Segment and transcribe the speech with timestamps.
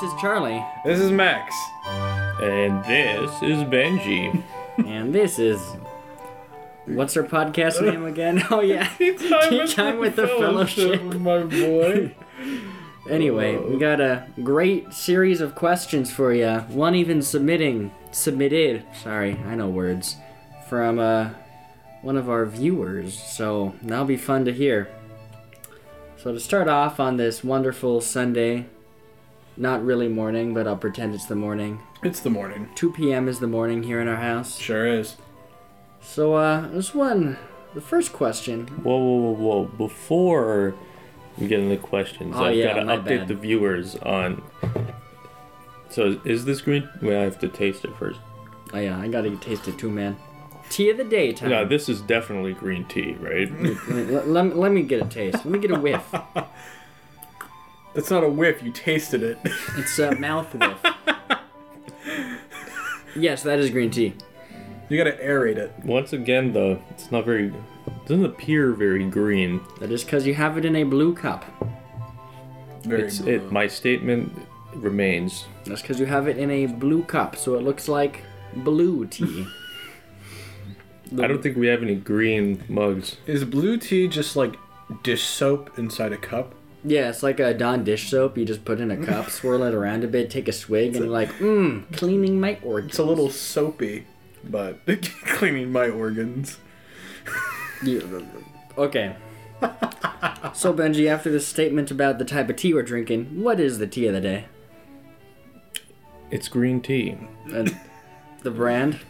[0.00, 1.56] This is Charlie, This is Max.
[1.84, 4.44] And this is Benji.
[4.86, 5.60] and this is.
[6.86, 8.44] What's our podcast name again?
[8.50, 8.88] Oh, yeah.
[8.96, 11.02] Tea Tea time with the fellowship.
[11.02, 12.14] my boy.
[13.10, 16.58] Anyway, we got a great series of questions for you.
[16.68, 20.14] One even submitting, submitted, sorry, I know words,
[20.68, 21.30] from uh,
[22.02, 23.18] one of our viewers.
[23.18, 24.88] So that'll be fun to hear.
[26.18, 28.66] So to start off on this wonderful Sunday,
[29.58, 31.80] not really morning, but I'll pretend it's the morning.
[32.02, 32.68] It's the morning.
[32.76, 33.28] 2 p.m.
[33.28, 34.58] is the morning here in our house.
[34.58, 35.16] Sure is.
[36.00, 37.36] So uh, this one,
[37.74, 38.66] the first question.
[38.68, 39.64] Whoa, whoa, whoa, whoa.
[39.64, 40.74] Before
[41.36, 43.28] we get into questions, Oh, I've yeah, got to my update bad.
[43.28, 44.42] the viewers on.
[45.90, 46.88] So, is this green?
[47.02, 48.20] Well, I have to taste it first.
[48.74, 50.16] Oh yeah, I gotta taste it too, man.
[50.68, 51.48] Tea of the day time.
[51.48, 53.50] No, this is definitely green tea, right?
[53.88, 55.36] let, let, let me get a taste.
[55.36, 56.04] Let me get a whiff.
[57.94, 58.62] That's not a whiff.
[58.62, 59.38] You tasted it.
[59.76, 60.78] It's a mouth whiff.
[63.16, 64.14] yes, that is green tea.
[64.88, 65.72] you gotta aerate it.
[65.84, 67.52] Once again, though, it's not very.
[68.06, 69.60] Doesn't appear very green.
[69.80, 71.44] That is because you have it in a blue cup.
[72.84, 73.34] Very It's blue.
[73.34, 73.52] it.
[73.52, 74.32] My statement
[74.74, 75.46] remains.
[75.64, 78.22] That's because you have it in a blue cup, so it looks like
[78.56, 79.46] blue tea.
[81.18, 83.16] I don't think we have any green mugs.
[83.26, 84.56] Is blue tea just like
[85.02, 86.54] dish soap inside a cup?
[86.84, 88.38] Yeah, it's like a Dawn dish soap.
[88.38, 91.04] You just put in a cup, swirl it around a bit, take a swig, and
[91.04, 92.92] you're like, mmm, cleaning my organs.
[92.92, 94.06] It's a little soapy,
[94.44, 94.78] but
[95.26, 96.58] cleaning my organs.
[97.82, 98.00] Yeah,
[98.76, 99.16] Okay.
[100.54, 103.86] so Benji, after this statement about the type of tea we're drinking, what is the
[103.86, 104.44] tea of the day?
[106.30, 107.16] It's green tea.
[107.52, 107.76] And
[108.42, 109.00] the brand?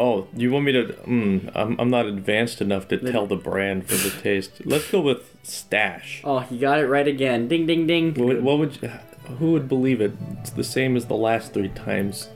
[0.00, 0.84] Oh, you want me to?
[1.06, 4.64] Mm, I'm, I'm not advanced enough to tell the brand for the taste.
[4.64, 6.22] Let's go with Stash.
[6.24, 7.48] Oh, you got it right again.
[7.48, 8.14] Ding, ding, ding.
[8.14, 8.78] What, what would?
[8.80, 8.88] You,
[9.38, 10.12] who would believe it?
[10.38, 12.30] It's the same as the last three times.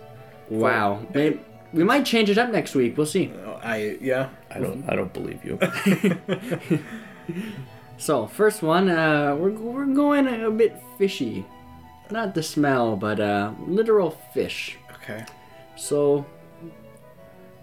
[0.50, 1.06] Wow.
[1.14, 1.40] Maybe,
[1.72, 2.98] we might change it up next week.
[2.98, 3.32] We'll see.
[3.46, 4.28] Oh, I yeah.
[4.50, 4.86] I don't.
[4.86, 5.58] I don't believe you.
[7.96, 11.46] So, first one, uh, we're, we're going a bit fishy.
[12.10, 14.76] Not the smell, but uh, literal fish.
[14.96, 15.24] Okay.
[15.76, 16.26] So,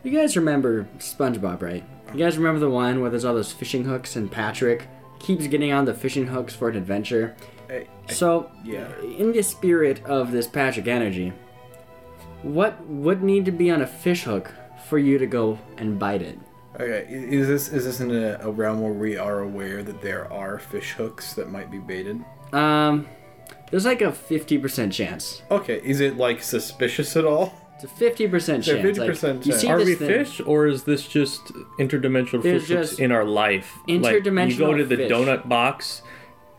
[0.04, 1.84] you guys remember SpongeBob, right?
[2.14, 4.88] You guys remember the one where there's all those fishing hooks and Patrick
[5.20, 7.36] keeps getting on the fishing hooks for an adventure?
[7.70, 8.88] I, I- So, yeah.
[9.02, 11.32] in the spirit of this Patrick energy,
[12.44, 14.52] what would need to be on a fish hook
[14.90, 16.38] for you to go and bite it?
[16.76, 17.06] Okay.
[17.10, 20.58] Is this is this in a, a realm where we are aware that there are
[20.58, 22.24] fish hooks that might be baited?
[22.54, 23.08] Um,
[23.70, 25.44] there's like a 50% chance.
[25.52, 25.82] Okay.
[25.84, 27.54] Is it like suspicious at all?
[27.84, 28.30] It's a 50%
[28.64, 28.68] chance.
[28.68, 31.46] Yeah, Like, 50% you see Are we thing- fish, or is this just
[31.80, 33.78] interdimensional There's fish just in our life?
[33.88, 35.12] Like, you go to the fish.
[35.12, 36.02] donut box,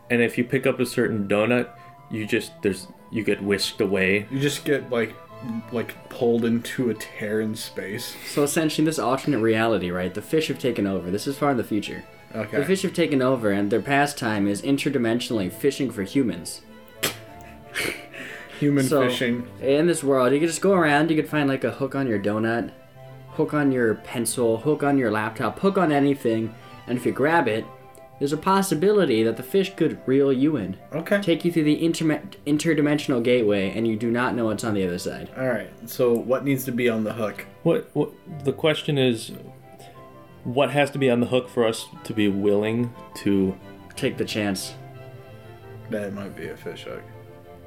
[0.09, 1.69] and if you pick up a certain donut,
[2.11, 4.27] you just there's you get whisked away.
[4.29, 5.15] You just get like
[5.71, 8.15] like pulled into a tear in space.
[8.27, 10.13] So essentially, this alternate reality, right?
[10.13, 11.09] The fish have taken over.
[11.11, 12.03] This is far in the future.
[12.35, 12.57] Okay.
[12.57, 16.61] The fish have taken over, and their pastime is interdimensionally fishing for humans.
[18.59, 19.47] Human So- fishing.
[19.61, 21.09] In this world, you could just go around.
[21.09, 22.71] You could find like a hook on your donut,
[23.31, 26.53] hook on your pencil, hook on your laptop, hook on anything,
[26.87, 27.65] and if you grab it,
[28.19, 31.19] there's a possibility that the fish could reel you in, Okay.
[31.21, 34.85] take you through the interme- interdimensional gateway, and you do not know what's on the
[34.87, 35.29] other side.
[35.37, 35.67] All right.
[35.89, 37.45] So what needs to be on the hook?
[37.63, 38.11] What what
[38.43, 39.31] the question is?
[40.43, 42.93] What has to be on the hook for us to be willing
[43.23, 43.55] to?
[43.95, 44.73] Take the chance.
[45.89, 47.01] That might be a fish hook.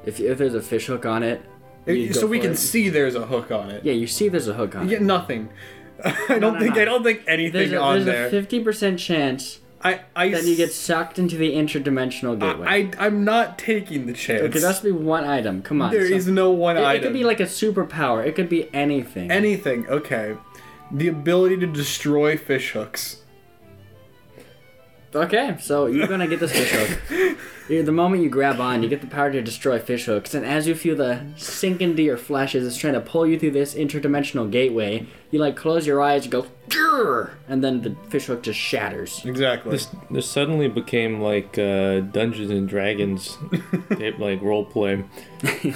[0.07, 1.43] If, if there's a fish hook on it,
[1.87, 2.57] you so we can it.
[2.57, 3.85] see there's a hook on it.
[3.85, 4.93] Yeah, you see there's a hook on it.
[4.93, 5.03] Yeah, it.
[5.03, 5.51] nothing.
[6.05, 6.83] I don't no, think no.
[6.83, 8.27] I don't think anything There's a, on there's there.
[8.27, 12.67] a fifty percent chance I I that you get sucked into the interdimensional gateway.
[12.69, 14.43] I, I'm not taking the chance.
[14.43, 15.63] okay, that's be one item.
[15.63, 15.93] Come on.
[15.93, 18.27] There so- is no one It, it could be like a superpower.
[18.27, 19.31] It could be anything.
[19.31, 19.87] anything.
[19.89, 20.37] Okay,
[20.91, 23.23] the ability to destroy fish hooks.
[25.15, 27.39] okay, so you're gonna get this fish hook.
[27.69, 30.47] You- The moment you grab on, you get the power to destroy fish hooks, and
[30.47, 33.51] as you feel the sink into your flesh as it's trying to pull you through
[33.53, 38.27] this interdimensional gateway, you like close your eyes and go, "Grr!" and then the fish
[38.27, 39.21] hook just shatters.
[39.25, 39.73] Exactly.
[39.73, 43.37] This this suddenly became like uh, Dungeons and Dragons,
[43.91, 45.03] type, like role play.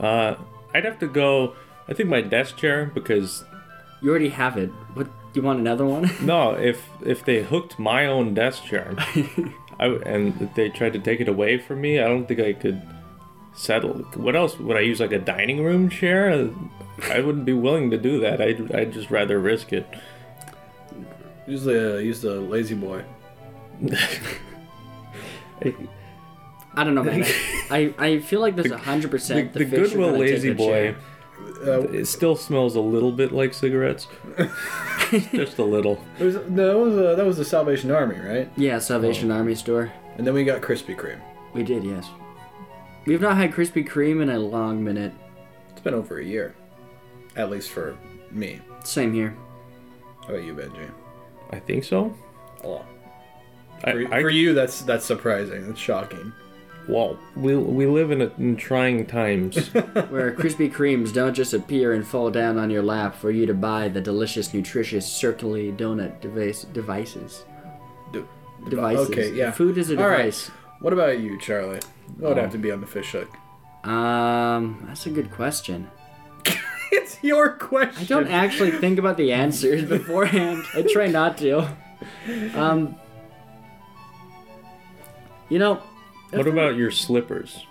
[0.00, 0.34] uh,
[0.74, 1.54] I'd have to go.
[1.88, 3.44] I think my desk chair because
[4.02, 4.70] You already have it.
[4.94, 5.06] What?
[5.34, 6.10] You want another one?
[6.20, 8.94] no, if if they hooked my own desk chair,
[9.78, 12.82] I, and they tried to take it away from me, I don't think I could
[13.54, 13.94] settle.
[14.14, 15.00] What else would I use?
[15.00, 16.50] Like a dining room chair?
[17.10, 18.40] I wouldn't be willing to do that.
[18.40, 19.86] I'd I'd just rather risk it.
[21.46, 23.04] use the use the lazy boy.
[26.76, 27.24] I don't know, man.
[27.70, 30.96] I, I feel like there's a hundred percent the fish are Goodwill Lazy Boy, chair.
[31.66, 34.06] Uh, it still smells a little bit like cigarettes.
[35.32, 36.02] Just a little.
[36.18, 38.50] it was, that was uh, that was the Salvation Army, right?
[38.56, 39.36] Yeah, Salvation Oh.
[39.36, 39.92] Army store.
[40.16, 41.20] And then we got Krispy Kreme.
[41.52, 42.08] We did, yes.
[43.06, 45.12] We've not had Krispy Kreme in a long minute.
[45.70, 46.54] It's been over a year,
[47.36, 47.96] at least for
[48.30, 48.60] me.
[48.84, 49.36] Same here.
[50.22, 50.90] How about you, Benji?
[51.50, 52.14] I think so.
[52.64, 52.84] Oh.
[53.84, 55.66] I, For, I, for you, that's that's surprising.
[55.66, 56.32] That's shocking.
[56.88, 59.68] Well, we we live in, a, in trying times.
[59.72, 63.54] Where Krispy Kremes don't just appear and fall down on your lap for you to
[63.54, 67.44] buy the delicious, nutritious, circly donut device devices.
[68.12, 68.28] Do-
[68.68, 69.10] Devices.
[69.10, 69.50] Okay, yeah.
[69.50, 70.18] Food is a All right.
[70.18, 70.50] device.
[70.80, 71.80] What about you, Charlie?
[72.18, 72.42] What would Oh.
[72.42, 73.28] have to be on the fish hook?
[73.86, 75.90] Um, that's a good question.
[76.92, 78.02] it's your question.
[78.02, 80.64] I don't actually think about the answers beforehand.
[80.74, 81.68] I try not to.
[82.54, 82.96] Um,
[85.50, 85.82] you know,
[86.36, 87.64] what about your slippers?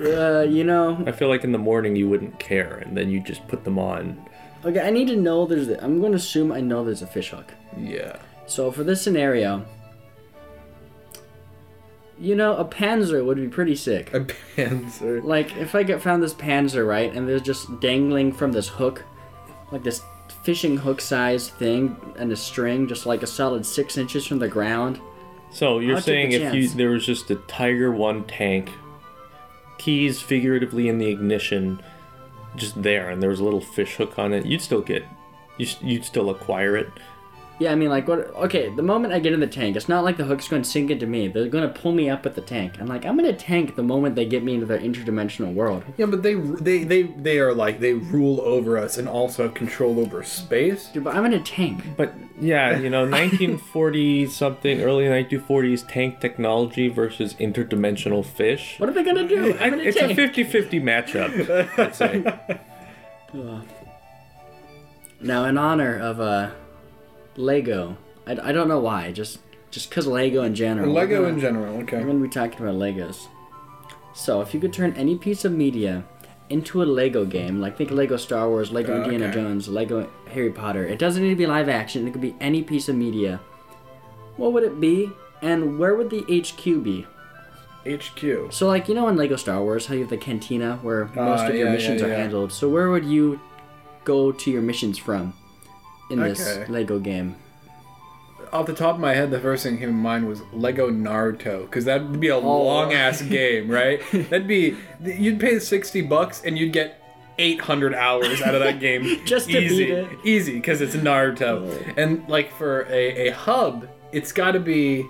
[0.00, 3.20] uh, you know, I feel like in the morning you wouldn't care, and then you
[3.20, 4.28] just put them on.
[4.64, 5.68] okay, I need to know there's.
[5.68, 7.54] The, I'm going to assume I know there's a fish hook.
[7.78, 8.16] Yeah.
[8.46, 9.64] So for this scenario,
[12.18, 14.12] you know, a Panzer would be pretty sick.
[14.12, 14.20] A
[14.56, 15.22] panzer.
[15.24, 19.04] Like if I get found this Panzer right, and there's just dangling from this hook,
[19.72, 20.02] like this
[20.42, 24.48] fishing hook size thing, and a string just like a solid six inches from the
[24.48, 25.00] ground.
[25.50, 28.70] So you're saying if you there was just a Tiger One tank,
[29.78, 31.82] keys figuratively in the ignition,
[32.56, 35.04] just there, and there was a little fish hook on it, you'd still get,
[35.58, 36.90] you you'd still acquire it.
[37.60, 38.20] Yeah, I mean, like, what?
[38.36, 40.68] Okay, the moment I get in the tank, it's not like the hook's going to
[40.68, 41.28] sink into me.
[41.28, 42.80] They're going to pull me up with the tank.
[42.80, 45.84] I'm like, I'm in a tank the moment they get me into their interdimensional world.
[45.98, 49.52] Yeah, but they they they they are like they rule over us and also have
[49.52, 50.88] control over space.
[50.88, 51.84] Dude, but I'm in a tank.
[51.98, 58.76] But yeah, you know, 1940 something, early 1940s tank technology versus interdimensional fish.
[58.78, 59.58] What are they going to do?
[59.58, 62.24] I'm in a It's a 50-50 matchup, I'd say.
[65.20, 66.50] Now, in honor of uh,
[67.36, 67.96] Lego,
[68.26, 69.38] I, I don't know why, just
[69.70, 70.92] just because Lego in general.
[70.92, 72.02] Lego we're in gonna- general, We're okay.
[72.02, 73.28] going to be talking about Legos.
[74.14, 76.04] So, if you could turn any piece of media
[76.48, 79.32] into a Lego game, like think Lego Star Wars, Lego Uh, Indiana.
[79.32, 82.62] Jones, Lego Harry Potter, it doesn't need to be live action, it could be any
[82.62, 83.40] piece of media.
[84.36, 85.10] What would it be,
[85.40, 87.06] and where would the HQ be?
[87.86, 88.52] HQ.
[88.52, 91.42] So, like, you know in Lego Star Wars, how you have the cantina where most
[91.42, 92.50] Ah, of your yeah, missions yeah, are handled.
[92.52, 93.38] So, where would you
[94.04, 95.32] go to your missions from
[96.10, 96.70] in this Okay.
[96.70, 97.36] Lego game?
[98.52, 100.90] Off the top of my head, the first thing that came to mind was Lego
[100.90, 102.40] Naruto, because that'd be a Oh.
[102.64, 104.00] long ass game, right?
[104.12, 106.96] That'd be you'd pay sixty bucks and you'd get
[107.38, 110.08] eight hundred hours out of that game Just to easy, beat it.
[110.24, 111.94] easy, because it's Naruto.
[111.96, 115.06] And like for a, a hub, it's got to be.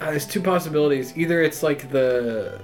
[0.00, 1.16] Uh, there's two possibilities.
[1.16, 2.60] Either it's like the,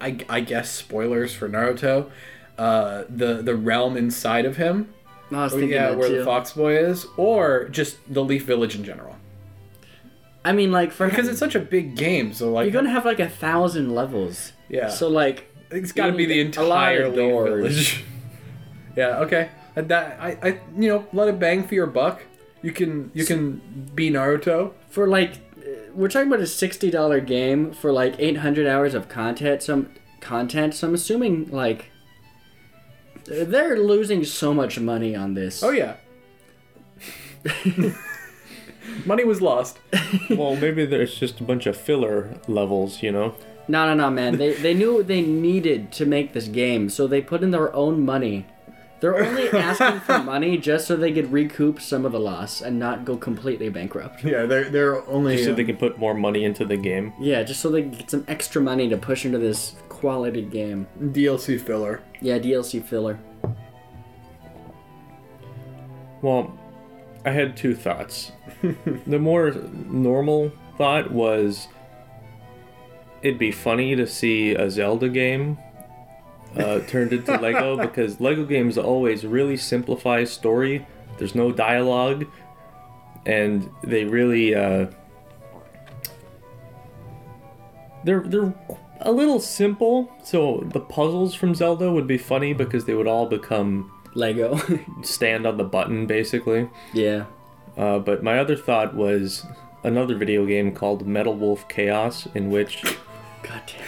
[0.00, 2.10] I, I guess spoilers for Naruto,
[2.58, 4.92] uh, the the realm inside of him,
[5.34, 6.18] I was Oh, thinking yeah, that where too.
[6.18, 9.16] the Fox Boy is, or just the Leaf Village in general.
[10.44, 13.04] I mean, like, for Because it's such a big game, so like you're gonna have
[13.04, 14.52] like a thousand levels.
[14.68, 14.88] Yeah.
[14.88, 17.60] So like, it's got to be the entire Leaf doors.
[17.62, 18.04] Village.
[18.96, 19.20] yeah.
[19.20, 19.50] Okay.
[19.76, 22.22] And That I, I you know let it bang for your buck.
[22.60, 24.72] You can you can be Naruto.
[24.88, 25.34] for like,
[25.94, 29.62] we're talking about a sixty dollar game for like eight hundred hours of content.
[29.62, 30.74] Some content.
[30.74, 31.90] So I'm assuming like.
[33.32, 35.62] They're losing so much money on this.
[35.62, 35.96] Oh yeah.
[39.06, 39.78] Money was lost.
[40.30, 43.34] well, maybe there's just a bunch of filler levels, you know?
[43.68, 44.38] No, no, no, man.
[44.38, 47.74] They they knew what they needed to make this game, so they put in their
[47.74, 48.46] own money.
[49.00, 52.78] They're only asking for money just so they could recoup some of the loss and
[52.78, 54.24] not go completely bankrupt.
[54.24, 57.12] Yeah, they're they're only Just so they um, can put more money into the game.
[57.20, 60.84] Yeah, just so they can get some extra money to push into this quality game.
[61.00, 62.02] DLC filler.
[62.20, 63.20] Yeah, DLC filler.
[66.20, 66.58] Well,
[67.24, 68.32] I had two thoughts.
[69.06, 71.68] the more normal thought was
[73.22, 75.56] it'd be funny to see a Zelda game
[76.56, 80.84] uh, turned into Lego because Lego games always really simplify story.
[81.18, 82.26] There's no dialogue,
[83.24, 84.86] and they really uh,
[88.02, 88.52] they're they're
[89.04, 90.10] a little simple.
[90.22, 94.60] So the puzzles from Zelda would be funny because they would all become Lego.
[95.02, 96.68] stand on the button basically.
[96.92, 97.26] yeah.
[97.76, 99.46] Uh, but my other thought was
[99.82, 102.82] another video game called Metal Wolf Chaos, in which
[103.42, 103.86] God damn.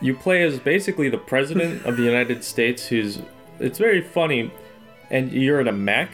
[0.00, 3.20] you play as basically the president of the United States, who's
[3.60, 4.50] it's very funny,
[5.10, 6.10] and you're in a mech,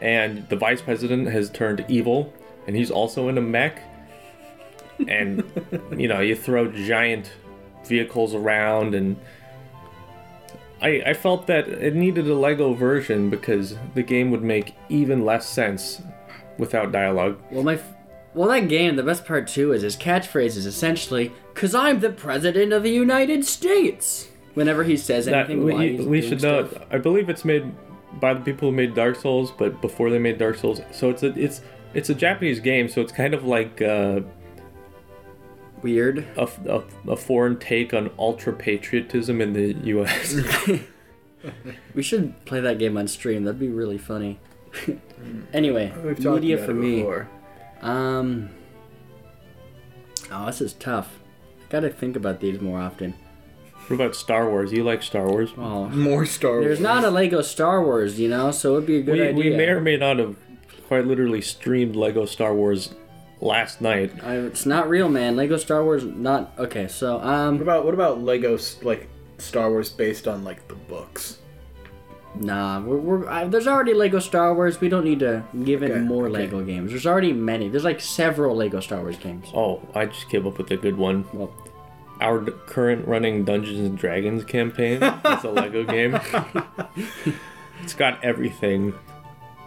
[0.00, 2.32] and the vice president has turned evil,
[2.66, 3.82] and he's also in a mech,
[5.06, 5.44] and
[5.96, 7.30] you know you throw giant
[7.84, 9.16] vehicles around and
[10.82, 15.24] I, I felt that it needed a Lego version because the game would make even
[15.26, 16.00] less sense
[16.56, 17.38] without dialogue.
[17.50, 17.92] Well, my, f-
[18.32, 18.96] well, that game.
[18.96, 22.90] The best part too is his catchphrase is essentially, "Cause I'm the president of the
[22.92, 26.66] United States." Whenever he says That anything, while we, we should know.
[26.66, 26.82] stuff.
[26.90, 27.72] I believe it's made
[28.14, 30.80] by the people who made Dark Souls, but before they made Dark Souls.
[30.92, 31.60] So it's a it's
[31.92, 34.20] it's a Japanese game, so it's kind of like uh,
[35.82, 36.26] Weird.
[36.36, 36.82] a, a,
[37.12, 40.36] a foreign take on ultra patriotism in the U.S.
[41.94, 43.44] We should play that game on stream.
[43.44, 44.38] That'd be really funny.
[45.54, 46.96] anyway, We've media for me.
[46.96, 47.30] before.
[47.80, 48.50] Um.
[50.30, 51.18] Oh, this is tough.
[51.62, 53.14] I gotta think about these more often.
[53.86, 54.70] what about Star Wars?
[54.70, 55.50] You like Star Wars?
[55.56, 56.64] Oh, More Star Wars.
[56.66, 59.34] there's not a Lego Star Wars, you know, so it'd be a good we, idea.
[59.50, 60.36] we may or may not have
[60.88, 62.94] quite literally streamed Lego Star Wars
[63.40, 64.12] last night.
[64.22, 65.36] I, it's not real, man.
[65.36, 66.88] Lego Star Wars, not okay.
[66.88, 71.38] So, um, What about what about Lego like Star Wars based on like the books?
[72.38, 74.80] nah, we're, we're I, there's already Lego Star Wars.
[74.80, 76.32] We don't need to give it more okay.
[76.44, 76.90] Lego games.
[76.90, 77.68] There's already many.
[77.68, 79.48] There's like several Lego Star Wars games.
[79.54, 81.24] Oh, I just came up with a good one.
[81.32, 81.52] Well,
[82.20, 86.20] Our d- current running Dungeons and Dragons campaign is a Lego game.
[87.82, 88.94] it's got everything.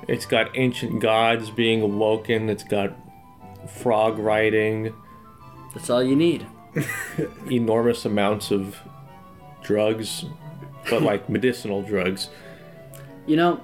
[0.08, 2.50] It's got ancient gods being awoken.
[2.50, 2.94] It's got
[3.68, 4.94] frog riding,
[5.74, 6.46] that's all you need.
[7.52, 8.78] enormous amounts of
[9.62, 10.26] drugs,
[10.90, 12.30] but like medicinal drugs.
[13.26, 13.62] You know,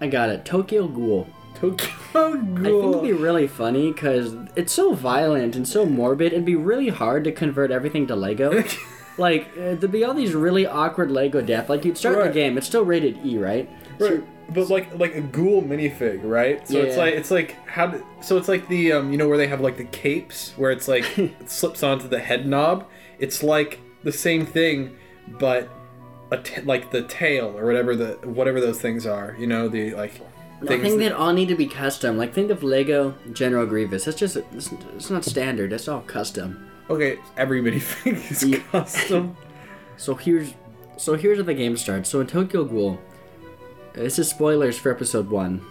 [0.00, 0.44] I got it.
[0.44, 1.28] Tokyo Ghoul.
[1.54, 2.58] Tokyo Ghoul.
[2.58, 6.32] I think it'd be really funny because it's so violent and so morbid.
[6.32, 8.64] It'd be really hard to convert everything to Lego.
[9.18, 11.68] like uh, there'd be all these really awkward Lego death.
[11.68, 12.28] Like you'd start Right.
[12.28, 13.68] the game, it's still rated E, right?
[13.98, 14.24] Right.
[14.52, 16.66] But like like a ghoul minifig, right?
[16.66, 19.38] So it's like it's like how do, so it's like the um you know where
[19.38, 22.86] they have like the capes where it's like it slips onto the head knob.
[23.18, 24.96] It's like the same thing,
[25.38, 25.68] but
[26.32, 29.36] a t- like the tail or whatever the whatever those things are.
[29.38, 30.20] You know the like
[30.62, 32.18] I think they'd all need to be custom.
[32.18, 34.04] Like think of Lego General Grievous.
[34.04, 35.72] That's just it's, it's not standard.
[35.72, 36.70] It's all custom.
[36.90, 38.58] okay, every minifig is Yeah.
[38.72, 39.36] custom.
[39.96, 40.54] So here's
[40.96, 42.08] so here's how the game starts.
[42.08, 42.98] So in Tokyo Ghoul,
[43.94, 45.64] this is spoilers for episode one.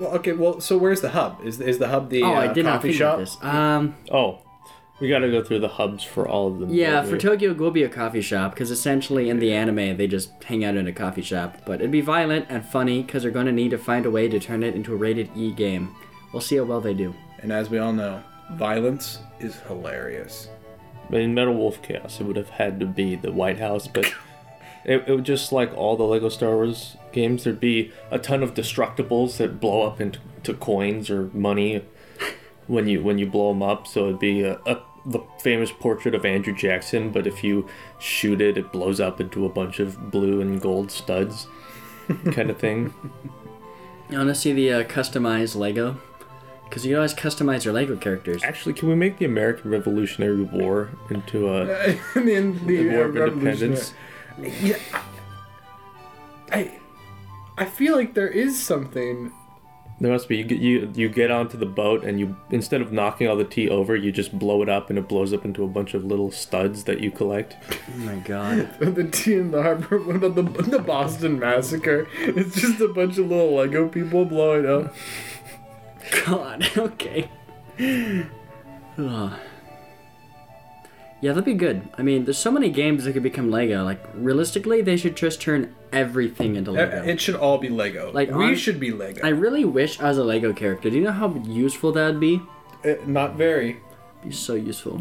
[0.00, 1.40] well, okay, well, so where's the hub?
[1.44, 3.14] Is is the hub the Oh, uh, I did not coffee think shop?
[3.14, 3.36] of this.
[3.42, 4.38] Um, Oh,
[5.00, 6.70] we gotta go through the hubs for all of them.
[6.72, 7.18] yeah, for we?
[7.18, 10.76] Tokyo Ghoul be a coffee shop because essentially in the anime they just hang out
[10.76, 11.58] in a coffee shop.
[11.66, 14.28] But it'd be violent and funny because they're going to need to find a way
[14.28, 15.94] to turn it into a rated E game.
[16.32, 17.12] We'll see how well they do.
[17.42, 20.48] And as we all know, violence is hilarious.
[21.10, 24.06] But in Metal Wolf Chaos, it would have had to be the White House, but
[24.84, 28.42] it, it would just like all the Lego Star Wars games, there'd be a ton
[28.42, 31.82] of destructibles that blow up into to coins or money
[32.66, 33.86] when you when you blow them up.
[33.86, 37.66] So it'd be a, a the famous portrait of Andrew Jackson, but if you
[37.98, 41.46] shoot it, it blows up into a bunch of blue and gold studs,
[42.32, 42.92] kind of thing.
[44.10, 45.96] You want to see the uh, customized Lego?
[46.64, 48.42] Because you always customize your Lego characters.
[48.44, 51.62] Actually, can we make the American Revolutionary War into a
[52.14, 53.94] and then the War uh, of Independence?
[54.38, 54.76] Yeah,
[56.52, 56.78] I,
[57.56, 59.32] I feel like there is something.
[60.00, 60.36] There must be.
[60.36, 63.44] You get you you get onto the boat and you instead of knocking all the
[63.44, 66.04] tea over, you just blow it up and it blows up into a bunch of
[66.04, 67.56] little studs that you collect.
[67.70, 68.70] Oh my god.
[68.80, 72.08] The tea in the harbor, what about the the Boston Massacre?
[72.18, 74.94] It's just a bunch of little Lego people blowing up.
[76.26, 77.30] God, okay.
[78.98, 79.32] Ugh.
[81.20, 81.88] Yeah, that'd be good.
[81.96, 83.82] I mean, there's so many games that could become Lego.
[83.82, 87.02] Like, realistically, they should just turn everything into Lego.
[87.04, 88.10] It should all be Lego.
[88.12, 89.20] Like, we hon- should be Lego.
[89.24, 90.90] I really wish I was a Lego character.
[90.90, 92.42] Do you know how useful that'd be?
[92.84, 93.80] Uh, not very.
[94.22, 95.00] Be so useful.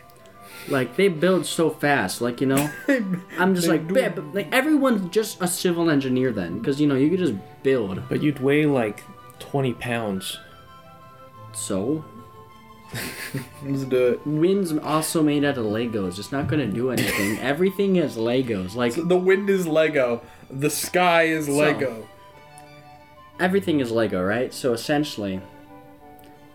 [0.68, 2.20] like they build so fast.
[2.20, 2.70] Like you know,
[3.38, 3.94] I'm just like, do.
[3.94, 8.02] "Babe," like everyone's just a civil engineer then, because you know you could just build.
[8.08, 9.02] But you'd weigh like
[9.38, 10.38] twenty pounds.
[11.52, 12.04] So
[13.64, 14.26] Let's do it.
[14.26, 16.18] wind's also made out of Legos.
[16.18, 17.38] It's not gonna do anything.
[17.40, 18.74] Everything is Legos.
[18.74, 20.22] Like The wind is Lego.
[20.50, 22.08] The sky is Lego.
[23.38, 24.52] everything is Lego, right?
[24.52, 25.40] So essentially,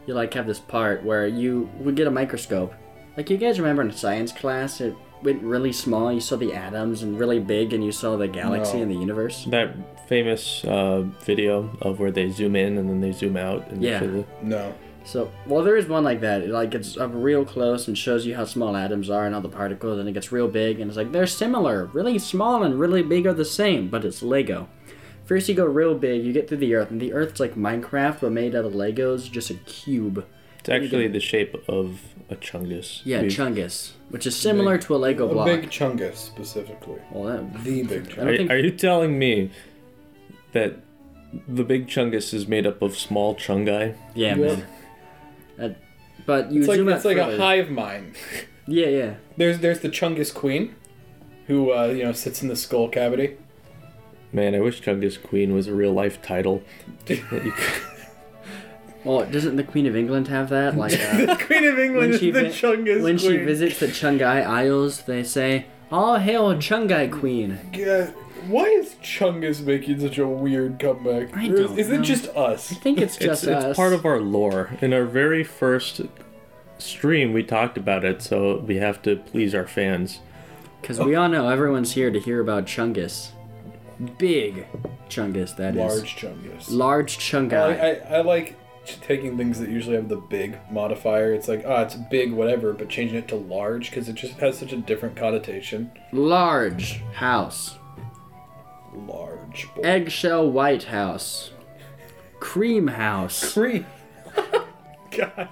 [0.05, 2.73] you like have this part where you would get a microscope.
[3.17, 6.11] Like you guys remember in science class, it went really small.
[6.11, 8.83] You saw the atoms, and really big, and you saw the galaxy No.
[8.83, 9.45] and the universe.
[9.45, 9.73] That
[10.09, 13.99] famous uh, video of where they zoom in and then they zoom out and Yeah.
[14.01, 14.73] show the- No.
[15.05, 16.41] So, well, there is one like that.
[16.41, 19.41] It, like it's up real close and shows you how small atoms are and all
[19.41, 21.85] the particles, and it gets real big, and it's like they're similar.
[21.85, 24.67] Really small and really big are the same, but it's Lego.
[25.25, 28.21] First, you go real big, you get through the Earth, and the Earth's like Minecraft,
[28.21, 30.25] but made out of Legos, just a cube.
[30.59, 33.01] It's actually the shape of a chungus.
[33.03, 35.45] Yeah, We've- Chungus, which is similar to a Lego A block.
[35.45, 36.99] big chungus specifically.
[37.11, 38.17] Well, that, The big chungus.
[38.25, 39.51] Are, think- are you telling me
[40.53, 40.73] that
[41.47, 43.95] the big chungus is made up of small chungi?
[44.15, 44.35] yeah, Yeah.
[44.35, 44.65] man.
[45.57, 45.77] That,
[46.25, 48.15] but you It's like zoom out it's like a hive mind.
[48.67, 49.13] Yeah, yeah.
[49.37, 50.73] There's there's the Chungus Queen,
[51.45, 53.37] who uh, you know sits in the skull cavity.
[54.33, 56.63] Man, I wish Chungus Queen was a real life title.
[57.05, 57.81] that you could-
[59.03, 60.75] Well, doesn't the Queen of England have that?
[60.83, 63.79] Like, uh, the Queen of England when is she the vi- Chungus when she visits
[63.79, 68.09] the Chungai Isles, they say, "All hail Chungai Queen." Yeah,
[68.47, 71.35] why is Chungus making such a weird comeback?
[71.35, 72.03] I is, don't is it know.
[72.03, 72.71] just us?
[72.71, 73.65] I think it's it's, just it's us.
[73.65, 74.71] It's part of our lore.
[74.81, 76.01] In our very first
[76.77, 80.19] stream, we talked about it, so we have to please our fans.
[80.81, 83.29] Because we all know everyone's here to hear about Chungus.
[84.17, 84.67] Big
[85.09, 85.77] Chungus, that is.
[85.77, 86.69] Large Chungus.
[86.69, 88.55] Large I, I, I like
[89.01, 91.33] taking things that usually have the big modifier.
[91.33, 94.59] It's like, ah, it's big, whatever, but changing it to large because it just has
[94.59, 95.91] such a different connotation.
[96.11, 97.77] Large house.
[98.95, 99.67] Large.
[99.75, 99.81] Boy.
[99.83, 101.51] Eggshell White House.
[102.39, 103.53] Cream House.
[103.53, 103.85] Cream.
[105.11, 105.49] Gosh.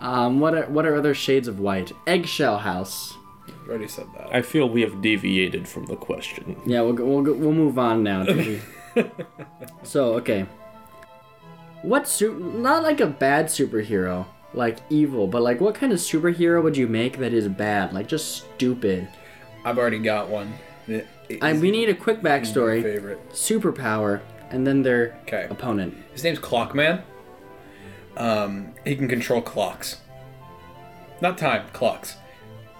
[0.00, 1.92] Um, what are what are other shades of white?
[2.06, 3.14] Eggshell House.
[3.68, 4.34] Already said that.
[4.34, 6.56] I feel we have deviated from the question.
[6.64, 8.24] Yeah, we'll go, we'll go, we'll move on now.
[9.82, 10.46] so okay,
[11.82, 16.62] what su- Not like a bad superhero, like evil, but like what kind of superhero
[16.62, 17.92] would you make that is bad?
[17.92, 19.08] Like just stupid.
[19.64, 20.52] I've already got one.
[21.42, 23.30] I, we need a quick backstory, favorite.
[23.30, 24.20] superpower,
[24.50, 25.18] and then their
[25.50, 25.94] opponent.
[26.12, 27.02] His name's Clockman.
[28.16, 30.00] Um, he can control clocks.
[31.20, 32.16] Not time, clocks.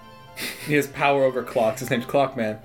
[0.66, 1.80] he has power over clocks.
[1.80, 2.60] His name's Clockman.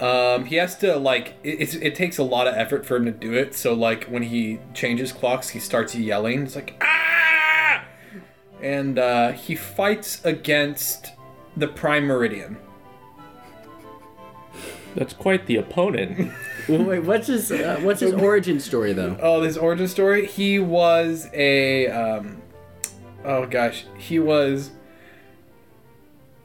[0.00, 3.04] Um, he has to like it, it's, it takes a lot of effort for him
[3.06, 3.54] to do it.
[3.54, 6.44] So like when he changes clocks, he starts yelling.
[6.44, 7.84] It's like ah,
[8.62, 11.12] and uh, he fights against
[11.56, 12.58] the Prime Meridian.
[14.98, 16.32] That's quite the opponent.
[16.68, 19.16] Well, wait, what's his uh, what's his origin story though?
[19.22, 20.26] Oh, his origin story.
[20.26, 22.42] He was a um,
[23.24, 24.72] oh gosh, he was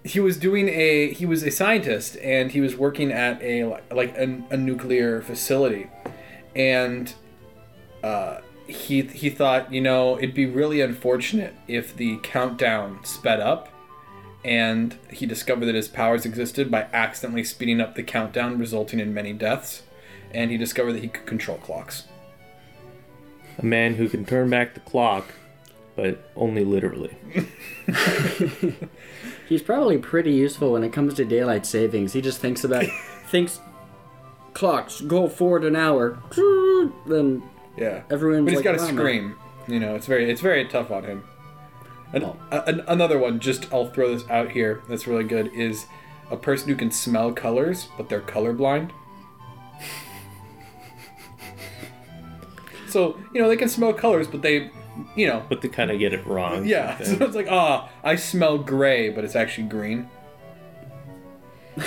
[0.06, 4.16] he was doing a he was a scientist and he was working at a like
[4.18, 5.90] a, a nuclear facility,
[6.56, 7.14] and
[8.02, 13.73] uh, he he thought you know it'd be really unfortunate if the countdown sped up.
[14.46, 19.14] And he discovered that his powers existed by accidentally speeding up the countdown, resulting in
[19.14, 19.84] many deaths.
[20.32, 22.04] And he discovered that he could control clocks.
[23.58, 25.28] a man who can turn back the clock,
[25.96, 27.16] but only literally.
[29.48, 32.14] He's probably pretty useful when it comes to daylight savings.
[32.14, 32.86] He just thinks about
[33.28, 33.60] thinks
[34.54, 36.18] clocks go forward an hour.
[37.08, 37.42] Then
[37.78, 38.44] Yeah, everyone.
[38.44, 39.36] but he's like, got to "Wow, man." scream.
[39.70, 41.24] You know, it's very it's very tough on him.
[42.14, 42.36] And Oh.
[42.52, 44.82] a- an- another one, just I'll throw this out here.
[44.88, 45.52] That's really good.
[45.54, 45.88] Is
[46.32, 48.92] a person who can smell colors, but they're colorblind.
[52.88, 54.70] so you know they can smell colors, but they,
[55.16, 56.66] you know, But they kind of get it wrong.
[56.68, 56.98] yeah.
[57.04, 60.08] So it's like ah, I smell gray, but it's actually green.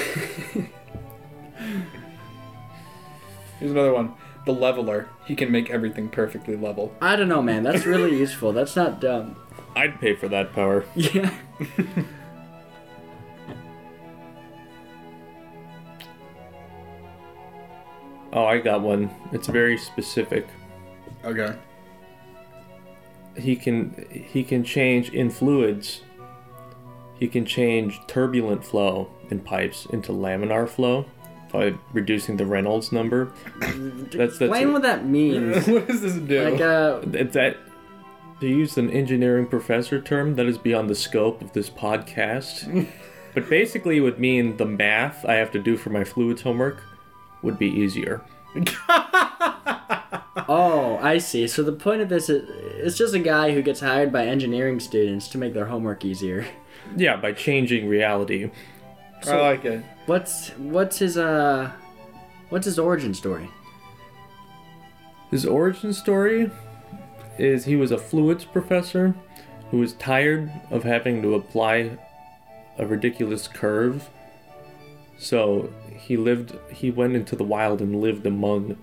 [3.58, 4.14] Here's another one.
[4.44, 5.08] The leveler.
[5.24, 6.94] He can make everything perfectly level.
[7.00, 7.62] I don't know, man.
[7.62, 8.52] That's really useful.
[8.52, 9.36] That's not dumb.
[9.76, 10.84] I'd pay for that power.
[10.96, 11.30] Yeah.
[18.32, 19.10] Oh, I got one.
[19.32, 20.46] It's very specific.
[21.24, 21.56] Okay.
[23.34, 26.02] He can he can change in fluids.
[27.14, 31.06] He can change turbulent flow in pipes into laminar flow
[31.50, 33.32] by reducing the Reynolds number.
[33.60, 35.66] That's that's Explain what that means.
[35.68, 36.50] what does this do?
[36.50, 37.56] Like, uh, it's that,
[38.40, 42.88] that to use an engineering professor term that is beyond the scope of this podcast.
[43.35, 46.83] but basically, it would mean the math I have to do for my fluids homework
[47.42, 48.22] would be easier.
[50.49, 51.46] oh, I see.
[51.46, 54.81] So the point of this is, it's just a guy who gets hired by engineering
[54.81, 56.46] students to make their homework easier.
[56.96, 58.51] Yeah, by changing reality.
[59.27, 59.85] I like it.
[60.07, 61.72] What's what's his uh,
[62.51, 63.51] what's his origin story?
[65.31, 66.51] His origin story
[67.38, 69.14] is he was a fluids professor
[69.70, 71.99] who was tired of having to apply
[72.79, 74.09] a ridiculous curve.
[75.18, 78.77] So he lived he went into the wild and lived among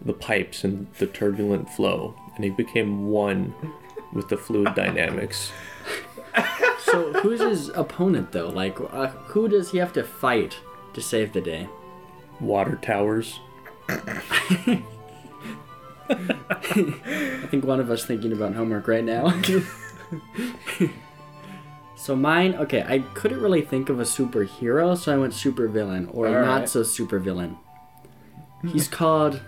[0.00, 3.54] the pipes and the turbulent flow and he became one
[4.12, 5.52] with the fluid dynamics.
[6.82, 8.48] So who's his opponent though?
[8.48, 10.56] Like, uh, who does he have to fight
[10.94, 11.68] to save the day?
[12.40, 13.40] Water towers.
[16.10, 19.32] I think one of us thinking about homework right now.
[21.96, 26.28] So mine, okay, I couldn't really think of a superhero, so I went supervillain or
[26.28, 26.68] All not right.
[26.68, 27.58] so supervillain.
[28.68, 29.40] He's called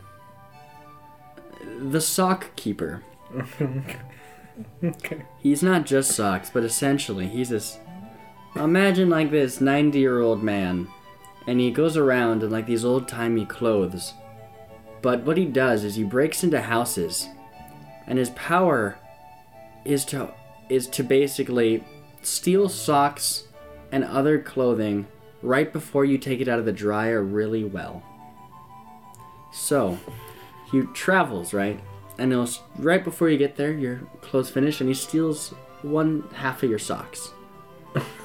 [1.78, 3.02] the Sock Keeper.
[4.84, 5.22] Okay.
[5.38, 7.78] He's not just socks, but essentially he's this.
[8.54, 10.88] Imagine like this 90 year old man,
[11.46, 14.12] and he goes around in like these old timey clothes.
[15.02, 17.26] But what he does is he breaks into houses,
[18.06, 18.98] and his power
[19.84, 20.32] is to
[20.68, 21.84] is to basically
[22.22, 23.44] steal socks
[23.90, 25.06] and other clothing
[25.42, 28.02] right before you take it out of the dryer really well.
[29.52, 29.98] So,
[30.70, 31.80] he travels right,
[32.18, 35.48] and he'll right before you get there, your clothes finish, and he steals
[35.82, 37.30] one half of your socks.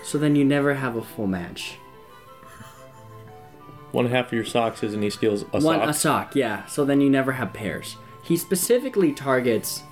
[0.03, 1.77] so then you never have a full match.
[3.95, 5.89] One half of your socks is, and he steals a One sock.
[5.89, 6.65] a sock, yeah.
[6.65, 7.97] So then you never have pairs.
[8.23, 9.83] He specifically targets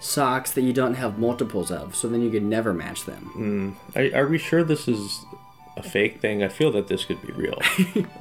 [0.00, 3.22] socks that you don't have multiples of, so then you could never match them.
[3.34, 3.98] Hmm.
[3.98, 5.24] Are, are we sure this is
[5.76, 6.42] a fake thing?
[6.42, 7.58] I feel that this could be real.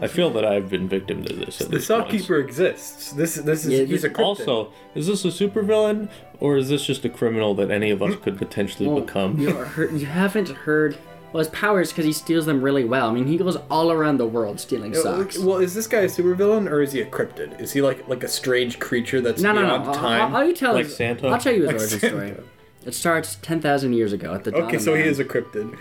[0.01, 1.61] I feel that I've been victim to this.
[1.61, 2.11] At The least once.
[2.11, 3.13] Sockkeeper exists.
[3.13, 4.23] This this is Yeah, he's a cryptid.
[4.25, 6.09] Also, is this a supervillain
[6.41, 9.37] or is this just a criminal that any of us could potentially Well, become?
[9.39, 10.97] You, heard, you haven't heard.
[11.31, 13.09] Well, his power is because he steals them really well.
[13.09, 15.37] I mean, he goes all around the world stealing uh, socks.
[15.37, 17.59] Well, is this guy a supervillain or is he a cryptid?
[17.61, 19.89] Is he like like a strange creature that's No, no, beyond no.
[19.91, 20.21] I'll, time?
[20.35, 21.27] I'll, I'll you tell Like his- Santa?
[21.27, 22.15] I'll tell you his Like origin Santa.
[22.35, 22.47] story.
[22.85, 25.25] It starts ten thousand years ago at the dawn okay, of so he is a
[25.25, 25.77] cryptid.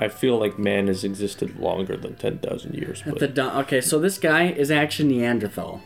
[0.00, 3.02] I feel like man has existed longer than 10,000 years.
[3.04, 3.62] At the dawn.
[3.64, 5.80] Okay, so this guy is actually Neanderthal,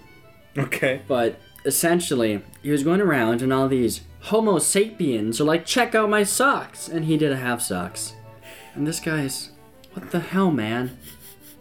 [0.59, 1.01] Okay.
[1.09, 6.11] but essentially he was going around and all these Homo sapiens are like, check out
[6.11, 8.14] my socks, and he didn't have socks,
[8.75, 9.51] and this guy's,
[9.93, 10.99] what the hell, man?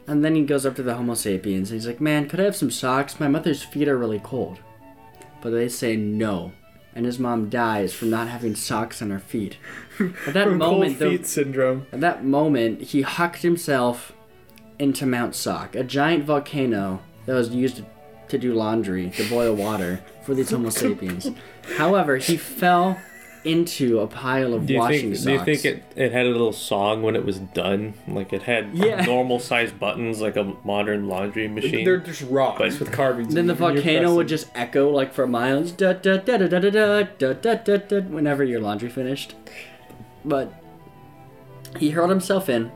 [0.07, 2.43] And then he goes up to the Homo sapiens and he's like, man, could I
[2.43, 3.19] have some socks?
[3.19, 4.59] My mother's feet are really cold.
[5.41, 6.53] But they say no.
[6.93, 9.57] And his mom dies from not having socks on her feet.
[10.27, 11.87] At that moment, cold feet syndrome.
[11.91, 14.11] At that moment, he hucked himself
[14.77, 17.83] into Mount Sock, a giant volcano that was used
[18.27, 21.29] to do laundry, to boil water for these Homo sapiens.
[21.77, 22.99] However, he fell
[23.43, 25.25] into a pile of do washing think socks.
[25.25, 27.93] do you think it, it had a little song when it was done?
[28.07, 29.03] Like it had Yeah.
[29.05, 31.83] normal sized buttons like a modern laundry machine?
[31.85, 33.33] They're just rocks But- with carvings.
[33.33, 36.17] then the in them, and you volcano would just echo like for miles, da da
[36.17, 39.33] da da da da da da da da da whenever your laundry finished.
[40.23, 40.53] But
[41.77, 42.71] he hurled himself in,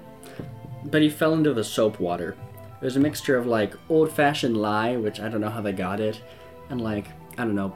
[0.84, 2.36] but he fell into the soap water.
[2.82, 6.00] It was a mixture of like old-fashioned lye, which I don't know how they got
[6.00, 6.22] it,
[6.70, 7.06] and like
[7.38, 7.76] I don't know,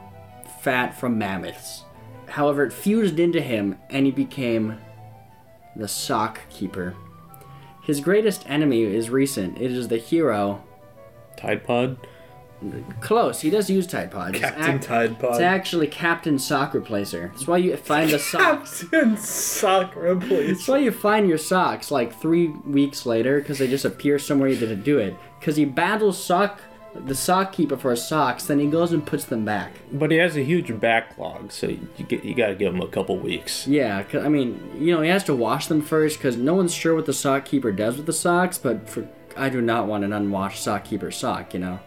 [0.62, 1.84] fat from mammoths.
[2.30, 4.78] However, it fused into him, and he became
[5.76, 6.94] the sock keeper.
[7.82, 9.58] His greatest enemy is recent.
[9.60, 10.62] It is the hero
[11.36, 11.96] Tide Pod?
[13.00, 13.40] Close.
[13.40, 14.34] He does use Tide Pod.
[14.34, 15.30] Captain ac- Tide Pod.
[15.30, 17.32] It's actually Captain Sock Replacer.
[17.32, 18.82] That's why you find the socks.
[18.82, 20.48] Captain Sock Replacer.
[20.48, 24.50] That's why you find your socks like three weeks later because they just appear somewhere
[24.50, 25.16] you didn't do it.
[25.38, 26.60] Because he battles sock,
[26.94, 29.72] the sock keeper for his socks, then he goes and puts them back.
[29.92, 32.88] But he has a huge backlog, so you get you got to give him a
[32.88, 33.66] couple weeks.
[33.66, 36.94] Yeah, I mean, you know, he has to wash them first because no one's sure
[36.94, 38.58] what the sock keeper does with the socks.
[38.58, 41.54] But for I do not want an unwashed sock keeper sock.
[41.54, 41.80] You know.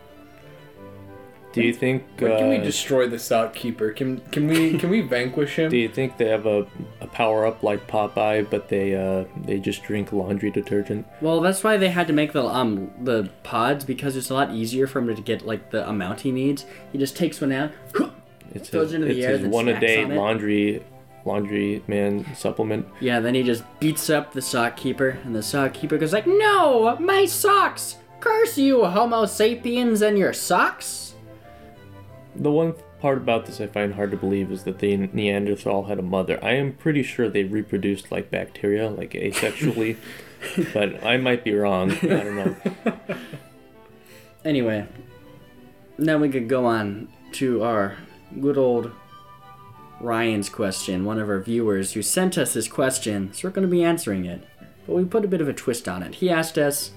[1.54, 2.04] Do you think?
[2.18, 3.92] When can we uh, destroy the Sock Keeper?
[3.92, 5.70] Can can we can we vanquish him?
[5.72, 6.68] Do you think they have a,
[7.00, 11.06] a power up like Popeye, but they uh they just drink laundry detergent?
[11.22, 14.52] Well, that's why they had to make the um the pods because it's a lot
[14.52, 16.66] easier for him to get like the amount he needs.
[16.92, 17.72] He just takes one out.
[18.56, 20.84] It's Throws his, into the it's air, his then one a day on laundry
[21.26, 22.86] laundry man supplement.
[23.00, 26.28] Yeah, then he just beats up the sock keeper, and the sock keeper goes like,
[26.28, 27.98] "No, my socks!
[28.20, 31.13] Curse you, Homo sapiens, and your socks!"
[32.36, 36.00] The one part about this I find hard to believe is that the Neanderthal had
[36.00, 36.40] a mother.
[36.44, 39.98] I am pretty sure they reproduced like bacteria, like asexually,
[40.74, 41.92] but I might be wrong.
[41.92, 42.56] I don't know.
[44.44, 44.88] Anyway,
[45.98, 47.98] now we could go on to our
[48.42, 48.92] good old
[50.02, 53.72] Ryan's question, one of our viewers who sent us this question, so we're going to
[53.72, 54.44] be answering it.
[54.86, 56.16] But we put a bit of a twist on it.
[56.16, 56.92] He asked us,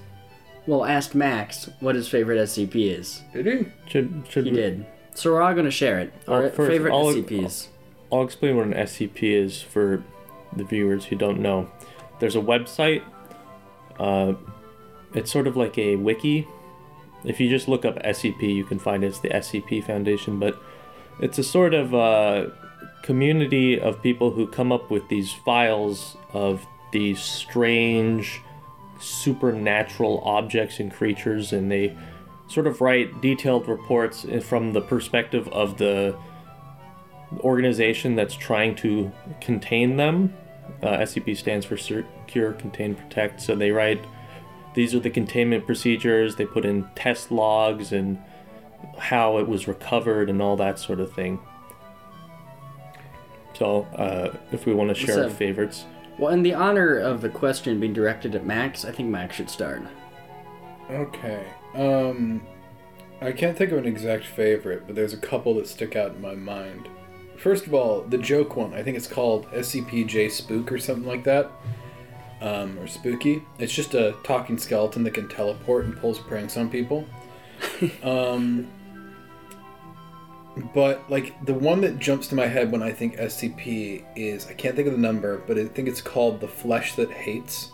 [0.65, 3.21] well, asked Max what his favorite SCP is.
[3.33, 3.65] Did he?
[3.89, 4.85] Should should He we- did.
[5.17, 6.13] So we're all going to share it.
[6.27, 7.69] Well, Our first, favorite I'll- SCPs.
[8.11, 10.03] I'll explain what an SCP is for
[10.55, 11.71] the viewers who don't know.
[12.19, 13.01] There's a website.
[13.99, 14.33] Uh,
[15.15, 16.47] it's sort of like a wiki.
[17.25, 20.61] If you just look up SCP, you can find it's the SCP Foundation, but
[21.19, 22.51] it's a sort of uh,
[23.01, 28.39] community of people who come up with these files of these strange
[28.99, 31.97] supernatural objects and creatures, and they
[32.47, 36.17] sort of write detailed reports from the perspective of the
[37.39, 40.33] organization that's trying to contain them
[40.83, 43.41] Uh, SCP stands for Secure, Contain, Protect.
[43.41, 44.01] So they write
[44.75, 46.35] these are the containment procedures.
[46.35, 48.19] They put in test logs and
[48.99, 51.39] how it was recovered and all that sort of thing.
[53.53, 55.85] So, uh, if we want to share our favorites,
[56.19, 59.49] Well, in the honor of the question being directed at Max, I think Max should
[59.49, 59.81] start.
[60.89, 61.45] Okay.
[61.75, 62.41] Um,
[63.21, 66.21] I can't think of an exact favorite, but there's a couple that stick out in
[66.21, 66.87] my mind.
[67.37, 68.73] First of all, the joke one.
[68.73, 71.51] I think it's called SCP-J Spook or something like that,
[72.41, 73.43] um, or Spooky.
[73.59, 77.05] It's just a talking skeleton that can teleport and pulls pranks on people.
[78.03, 78.67] um,
[80.73, 84.53] but like the one that jumps to my head when I think SCP is I
[84.53, 87.71] can't think of the number, but I think it's called the Flesh That Hates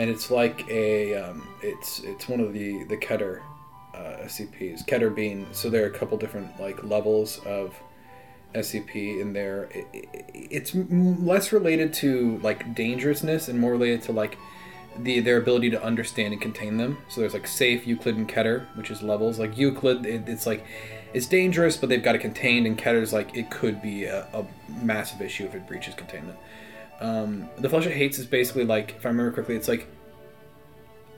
[0.00, 3.42] and it's like a um, it's it's one of the the Keter
[3.94, 4.86] uh, SCPs.
[4.86, 7.74] Keter being so there are a couple different like levels of
[8.54, 9.64] SCP in there.
[9.64, 14.38] It, it, it's less related to like dangerousness and more related to like
[14.98, 16.96] the their ability to understand and contain them.
[17.10, 19.38] So there's like safe Euclid and Keter, which is levels.
[19.38, 20.64] Like Euclid, it, it's like
[21.12, 24.46] it's dangerous, but they've got it contained, and Keter's like it could be a, a
[24.82, 26.38] massive issue if it breaches containment.
[27.00, 29.88] Um, the flesh it hates is basically like, if I remember correctly, it's like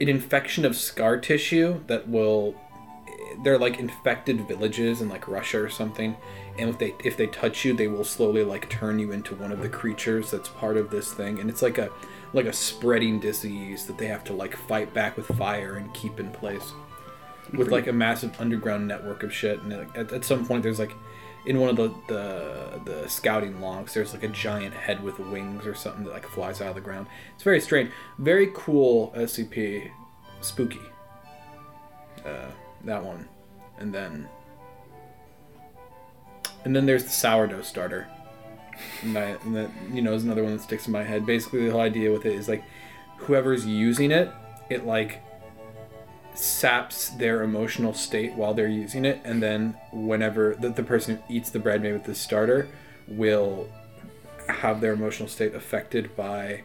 [0.00, 2.54] an infection of scar tissue that will.
[3.44, 6.16] They're like infected villages in like Russia or something,
[6.58, 9.50] and if they if they touch you, they will slowly like turn you into one
[9.50, 11.90] of the creatures that's part of this thing, and it's like a
[12.34, 16.20] like a spreading disease that they have to like fight back with fire and keep
[16.20, 16.72] in place
[17.52, 19.60] with like a massive underground network of shit.
[19.60, 20.94] And like, at, at some point, there's like
[21.44, 25.66] in one of the, the the scouting logs, there's like a giant head with wings
[25.66, 27.07] or something that like flies out of the ground.
[27.35, 29.90] It's very strange, very cool SCP,
[30.40, 30.81] spooky.
[32.24, 32.50] Uh,
[32.85, 33.28] that one,
[33.78, 34.28] and then
[36.64, 38.09] and then there's the sourdough starter.
[39.02, 41.26] And, I, and that you know is another one that sticks in my head.
[41.26, 42.62] Basically, the whole idea with it is like
[43.18, 44.31] whoever's using it,
[44.70, 45.22] it like
[46.34, 51.34] saps their emotional state while they're using it, and then whenever the, the person who
[51.34, 52.68] eats the bread made with the starter
[53.08, 53.68] will
[54.48, 56.62] have their emotional state affected by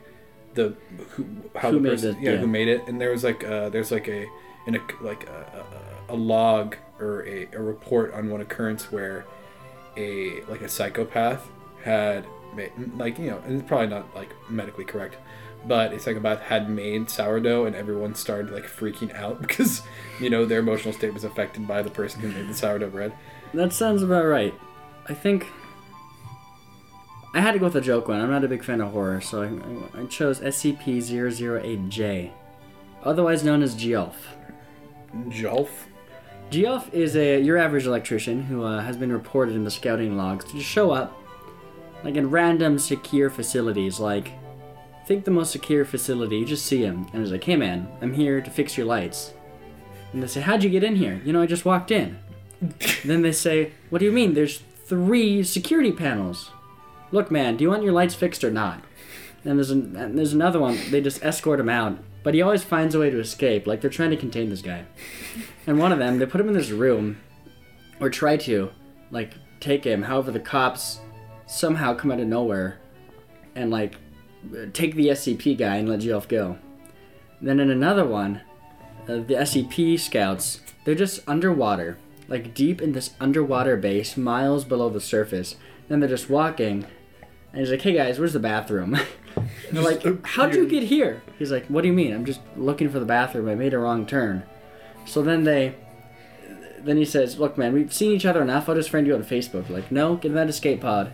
[0.53, 0.75] the
[1.09, 1.25] who
[1.55, 2.37] how Who the made person it, yeah, yeah.
[2.37, 4.25] who made it and there was like uh there's like a
[4.65, 5.65] in a like a,
[6.09, 9.25] a, a log or a, a report on one occurrence where
[9.95, 11.47] a like a psychopath
[11.83, 12.25] had
[12.55, 15.17] made like you know and it's probably not like medically correct
[15.65, 19.81] but a psychopath had made sourdough and everyone started like freaking out because
[20.19, 23.13] you know their emotional state was affected by the person who made the sourdough bread
[23.53, 24.53] That sounds about right.
[25.07, 25.47] I think
[27.33, 28.19] I had to go with a joke one.
[28.19, 32.31] I'm not a big fan of horror, so I, I, chose SCP-008J,
[33.03, 34.15] otherwise known as Geolf.
[35.27, 35.69] Jolf
[36.49, 40.45] Geoff is a your average electrician who uh, has been reported in the scouting logs
[40.45, 41.21] to just show up,
[42.03, 43.99] like in random secure facilities.
[43.99, 44.31] Like,
[45.07, 46.37] think the most secure facility.
[46.37, 49.33] You just see him, and he's like, "Hey man, I'm here to fix your lights."
[50.11, 52.19] And they say, "How'd you get in here?" You know, I just walked in.
[53.05, 54.33] then they say, "What do you mean?
[54.33, 56.51] There's three security panels.
[57.11, 58.83] Look, man, do you want your lights fixed or not?"
[59.45, 60.77] And there's an, and there's another one.
[60.91, 63.65] They just escort him out, but he always finds a way to escape.
[63.65, 64.85] Like they're trying to contain this guy.
[65.67, 67.17] And one of them, they put him in this room,
[67.99, 68.71] or try to,
[69.11, 70.03] like, take him.
[70.03, 71.01] However, the cops
[71.45, 72.79] somehow come out of nowhere
[73.53, 73.97] and, like,
[74.73, 76.57] take the SCP guy and let Geoff go.
[77.41, 78.41] Then in another one,
[79.03, 84.89] uh, the SCP scouts, they're just underwater, like deep in this underwater base, miles below
[84.89, 85.55] the surface.
[85.87, 86.85] Then they're just walking,
[87.51, 88.97] and he's like, "Hey guys, where's the bathroom?"
[89.71, 92.13] they're like, "How'd you get here?" He's like, "What do you mean?
[92.13, 93.47] I'm just looking for the bathroom.
[93.47, 94.43] I made a wrong turn."
[95.05, 95.75] So then they,
[96.79, 98.67] then he says, "Look, man, we've seen each other enough.
[98.67, 101.13] I'll just friend you on Facebook." Like, no, get in that escape pod.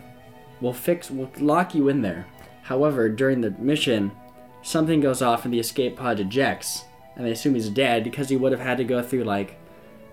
[0.60, 1.10] We'll fix.
[1.10, 2.26] We'll lock you in there.
[2.64, 4.12] However, during the mission,
[4.62, 8.36] something goes off and the escape pod ejects, and they assume he's dead because he
[8.36, 9.58] would have had to go through like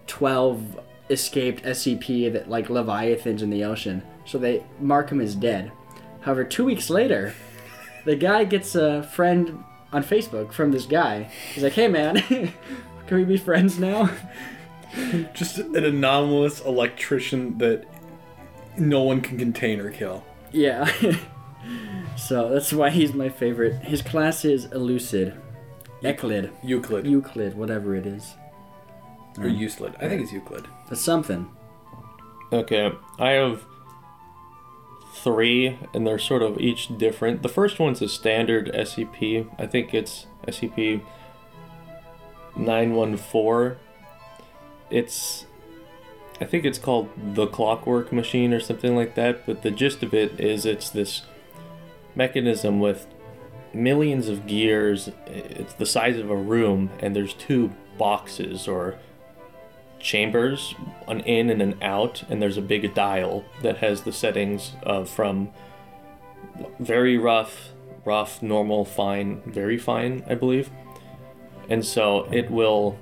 [0.07, 4.03] twelve escaped SCP that like leviathans in the ocean.
[4.25, 5.71] So they mark him as dead.
[6.21, 7.33] However, two weeks later,
[8.05, 11.29] the guy gets a friend on Facebook from this guy.
[11.53, 12.15] He's like, "Hey, man,
[13.07, 14.09] can we be friends now?"
[15.33, 17.85] just an anomalous electrician that
[18.77, 20.91] no one can contain or kill Yeah.
[22.17, 23.83] so that's why he's my favorite.
[23.83, 25.37] His class is Elucid.
[26.01, 26.51] Euclid.
[26.63, 28.33] euclid Euclid, whatever it is.
[29.37, 31.47] or euclid i think it's euclid That's something.
[32.51, 33.63] Okay, I have
[35.13, 37.43] three, and they're sort of each different.
[37.43, 39.47] The first one's a standard SCP.
[39.59, 41.01] I think it's SCP
[42.55, 43.77] 914.
[44.89, 45.45] It's.
[46.41, 50.13] I think it's called the Clockwork Machine or something like that, but the gist of
[50.13, 51.21] it is it's this
[52.15, 53.07] mechanism with
[53.73, 55.09] millions of gears.
[55.27, 58.97] It's the size of a room, and there's two boxes or
[59.99, 60.75] chambers,
[61.07, 65.09] an in and an out, and there's a big dial that has the settings of
[65.09, 65.49] from
[66.79, 67.69] very rough,
[68.03, 70.69] rough, normal, fine, very fine, I believe.
[71.69, 72.97] And so it will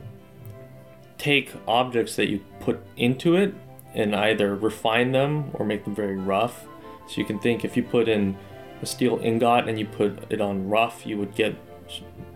[1.17, 3.54] take objects that you put into it
[3.93, 6.67] and either refine them or make them very rough.
[7.08, 8.38] So you can think if you put in
[8.82, 11.56] a steel ingot and you put it on rough, you would get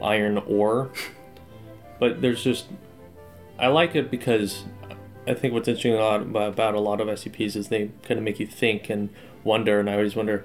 [0.02, 0.92] iron ore.
[2.00, 2.66] But there's just,
[3.58, 4.66] I like it because
[5.26, 8.48] I think what's interesting about a lot of SCPs is they kind of make you
[8.48, 9.10] think and
[9.44, 9.80] wonder.
[9.80, 10.44] And I always wonder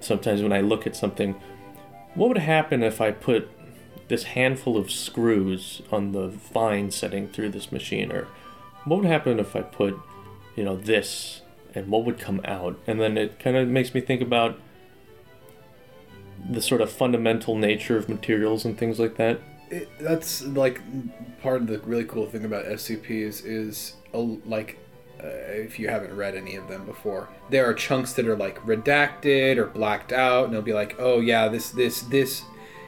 [0.00, 1.34] sometimes when I look at something,
[2.14, 3.50] what would happen if I put
[4.08, 8.10] this handful of screws on the fine setting through this machine?
[8.10, 8.26] Or
[8.84, 9.98] what would happen if I put,
[10.54, 11.42] you know, this
[11.74, 12.78] and what would come out?
[12.86, 14.58] And then it kind of makes me think about
[16.50, 19.40] the sort of fundamental nature of materials and things like that.
[19.70, 20.80] It, that's like
[21.42, 24.78] part of the really cool thing about SCPs is a, like
[25.22, 28.58] uh, if you haven't read any of them before, there are chunks that are like
[28.60, 32.42] redacted or blacked out, and it'll be like, oh yeah, this this this.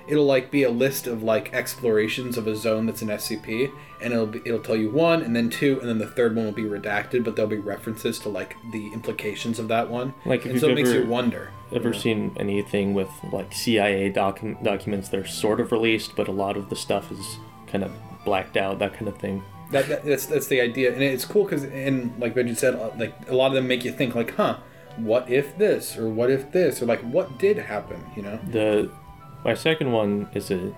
[0.09, 4.13] It'll like be a list of like explorations of a zone that's an SCP, and
[4.13, 6.53] it'll be, it'll tell you one, and then two, and then the third one will
[6.53, 10.15] be redacted, but there'll be references to like the implications of that one.
[10.25, 11.51] Like and so it makes you wonder.
[11.71, 15.11] Ever seen anything with like CIA docu- documents?
[15.11, 17.93] They're sort of released, but a lot of the stuff is kind of
[18.25, 19.43] blacked out, that kind of thing.
[19.71, 22.91] That, that that's that's the idea, and it's cool because, and like Benji said, uh,
[22.97, 24.57] like a lot of them make you think, like, huh,
[24.97, 28.39] what if this, or what if this, or like, what did happen, you know?
[28.51, 28.91] The
[29.45, 30.75] my second one is a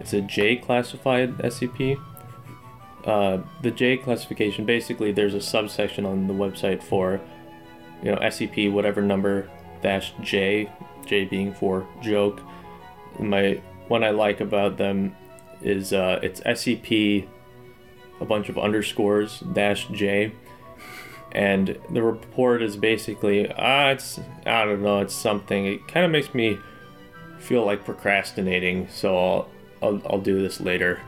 [0.00, 2.00] it's a J classified SCP.
[3.04, 7.20] Uh, the J classification basically there's a subsection on the website for
[8.02, 9.48] you know SCP whatever number
[9.82, 10.70] dash J
[11.06, 12.40] J being for joke.
[13.18, 15.14] My one I like about them
[15.62, 17.26] is uh, it's SCP
[18.20, 20.32] a bunch of underscores dash J
[21.32, 26.12] and the report is basically ah it's I don't know it's something it kind of
[26.12, 26.58] makes me
[27.42, 29.48] feel like procrastinating so I'll
[29.82, 31.00] I'll, I'll do this later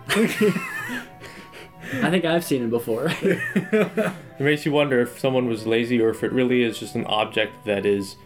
[2.02, 3.08] I think I've seen it before.
[3.22, 7.04] it makes you wonder if someone was lazy or if it really is just an
[7.04, 8.16] object that is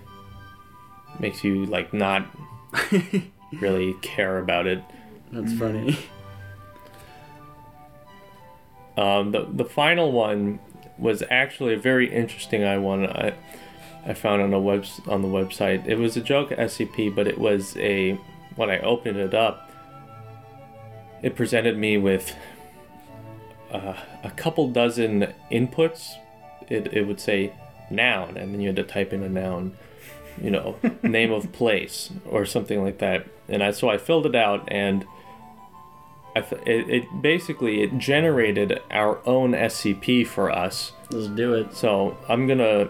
[1.19, 2.25] makes you like not
[3.61, 4.83] really care about it
[5.33, 5.99] That's funny.
[8.97, 10.59] Um, the the final one
[10.99, 13.35] was actually a very interesting I one I
[14.07, 15.87] I found on a web on the website.
[15.87, 18.19] It was a joke SCP, but it was a
[18.57, 19.71] when I opened it up,
[21.23, 22.35] it presented me with
[23.71, 26.13] uh, a couple dozen inputs.
[26.69, 27.53] It it would say
[27.91, 29.77] noun, and then you had to type in a noun,
[30.41, 33.27] you know, name of place or something like that.
[33.49, 35.05] And I so I filled it out and.
[36.37, 40.93] It, it basically it generated our own SCP for us.
[41.11, 41.75] Let's do it.
[41.75, 42.89] So I'm gonna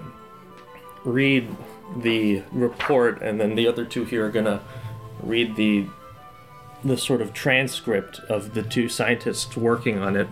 [1.09, 1.49] read
[1.97, 4.61] the report, and then the other two here are gonna
[5.23, 5.87] read the
[6.85, 10.29] the sort of transcript of the two scientists working on it.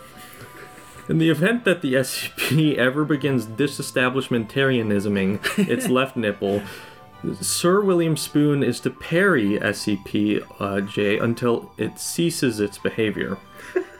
[1.09, 6.61] In the event that the SCP ever begins disestablishmentarianisming its left nipple,
[7.39, 13.37] Sir William Spoon is to parry SCP uh, J until it ceases its behavior.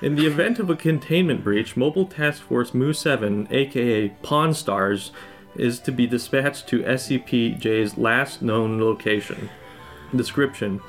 [0.02, 5.12] In the event of a containment breach, Mobile Task Force Mu 7, aka Pawn Stars,
[5.56, 9.50] is to be dispatched to SCP J's last known location.
[10.16, 10.82] Description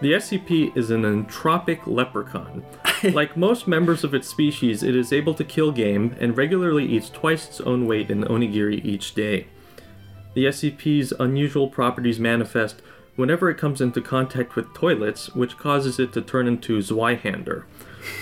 [0.00, 2.64] The SCP is an entropic leprechaun.
[3.12, 7.10] like most members of its species, it is able to kill game and regularly eats
[7.10, 9.46] twice its own weight in onigiri each day.
[10.34, 12.82] The SCP's unusual properties manifest
[13.16, 17.64] whenever it comes into contact with toilets, which causes it to turn into Zweihander.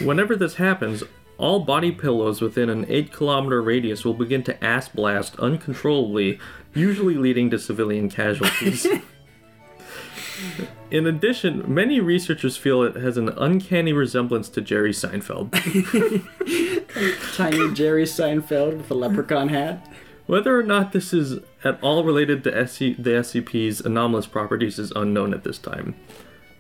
[0.03, 1.05] Whenever this happens,
[1.39, 6.39] all body pillows within an 8 kilometer radius will begin to ass blast uncontrollably,
[6.75, 8.87] usually leading to civilian casualties.
[10.91, 15.53] In addition, many researchers feel it has an uncanny resemblance to Jerry Seinfeld.
[17.37, 19.87] Tiny Jerry Seinfeld with a leprechaun hat.
[20.27, 24.91] Whether or not this is at all related to SC- the SCP's anomalous properties is
[24.93, 25.95] unknown at this time.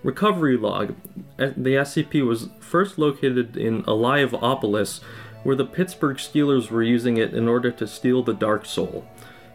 [0.03, 0.94] Recovery log.
[1.38, 5.01] Uh, The SCP was first located in Aliopolis,
[5.42, 9.07] where the Pittsburgh Steelers were using it in order to steal the Dark Soul.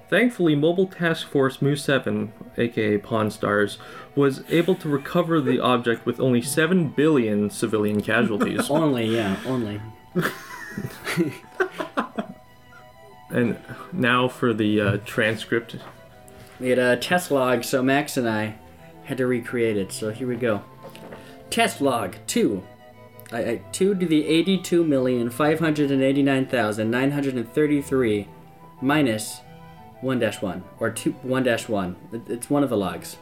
[0.09, 3.77] Thankfully, Mobile Task Force Mu 7, aka Pawn Stars,
[4.15, 8.69] was able to recover the object with only 7 billion civilian casualties.
[8.69, 9.81] Only, yeah, only.
[13.29, 13.57] and
[13.91, 15.77] now for the uh, transcript.
[16.59, 18.55] We had a test log, so Max and I
[19.05, 19.91] had to recreate it.
[19.91, 20.63] So here we go.
[21.49, 22.63] Test log two.
[23.31, 27.51] I, I, two to the eighty-two million five hundred and eighty-nine thousand nine hundred and
[27.51, 28.27] thirty-three
[28.81, 29.41] minus
[30.01, 31.95] one dash one or two one dash one.
[32.27, 33.17] It's one of the logs.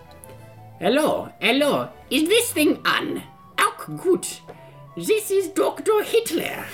[0.80, 1.90] Hello, hello.
[2.10, 3.24] Is this thing on?
[3.58, 4.42] Auch gut.
[4.98, 6.04] This is Dr.
[6.04, 6.66] Hitler,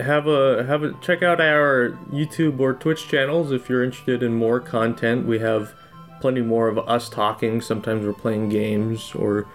[0.00, 4.34] Have a have a check out our YouTube or Twitch channels if you're interested in
[4.34, 5.24] more content.
[5.26, 5.72] We have
[6.20, 7.60] plenty more of us talking.
[7.60, 9.46] Sometimes we're playing games, or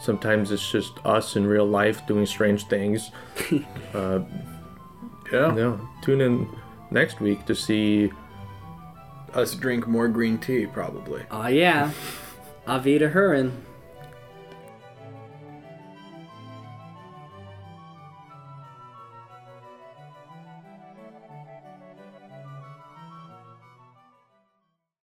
[0.00, 3.10] sometimes it's just us in real life doing strange things.
[3.94, 4.20] uh,
[5.32, 5.50] Yeah.
[5.52, 6.48] no, tune in
[6.90, 8.10] next week to see.
[9.34, 11.22] Us drink more green tea, probably.
[11.30, 11.90] Aw, yeah.
[12.66, 13.52] Avita Hurin.